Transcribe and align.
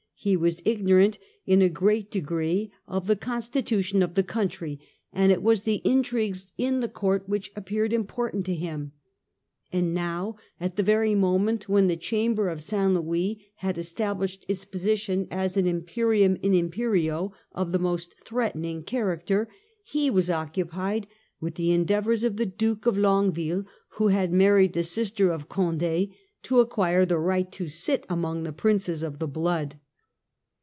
He 0.23 0.37
was 0.37 0.61
ignorant 0.65 1.17
in 1.47 1.63
a 1.63 1.67
great 1.67 2.11
degree 2.11 2.71
of 2.87 3.07
the 3.07 3.15
constitution 3.15 4.03
of 4.03 4.13
the 4.13 4.21
country, 4.21 4.79
and 5.11 5.31
it 5.31 5.41
was 5.41 5.63
the 5.63 5.81
intrigues 5.83 6.51
in 6.59 6.79
the 6.79 6.87
court 6.87 7.27
which 7.27 7.51
appeared 7.55 7.91
important 7.91 8.45
to 8.45 8.53
him. 8.53 8.91
And 9.73 9.95
now, 9.95 10.35
at 10.59 10.75
the 10.75 10.83
very 10.83 11.15
moment 11.15 11.67
when 11.67 11.87
the 11.87 11.97
Chamber 11.97 12.49
of 12.49 12.61
St. 12.61 12.93
Louis 12.93 13.43
had 13.55 13.79
established 13.79 14.45
its 14.47 14.63
position 14.63 15.27
as 15.31 15.57
an 15.57 15.65
imperium 15.65 16.35
in 16.43 16.53
imperio 16.53 17.33
of 17.51 17.71
the 17.71 17.79
most 17.79 18.13
threatening 18.23 18.83
character, 18.83 19.49
he 19.83 20.11
was 20.11 20.29
occupied 20.29 21.07
with 21.39 21.55
the 21.55 21.71
endeavours 21.71 22.23
of 22.23 22.37
the 22.37 22.45
Duke 22.45 22.85
of 22.85 22.95
Longueville, 22.95 23.65
who 23.93 24.09
had 24.09 24.31
married 24.31 24.73
the 24.73 24.83
sister 24.83 25.31
of 25.31 25.49
Condd, 25.49 26.11
to 26.43 26.59
acquire 26.59 27.07
the 27.07 27.17
right 27.17 27.51
to 27.53 27.67
sit 27.67 28.05
among 28.07 28.43
the 28.43 28.53
Princes 28.53 29.01
of 29.01 29.17
the 29.17 29.27
blood. 29.27 29.79